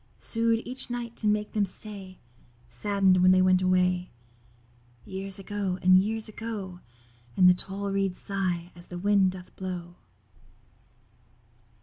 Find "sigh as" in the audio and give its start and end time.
8.17-8.87